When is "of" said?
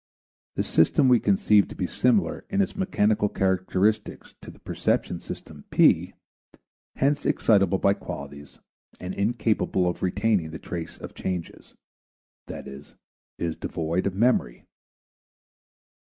9.87-10.01, 10.97-11.13, 14.07-14.15